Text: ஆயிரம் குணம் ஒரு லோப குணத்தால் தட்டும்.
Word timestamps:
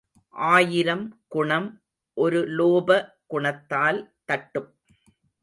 ஆயிரம் 0.35 1.03
குணம் 1.27 1.67
ஒரு 2.17 2.39
லோப 2.47 2.89
குணத்தால் 3.27 4.01
தட்டும். 4.25 4.69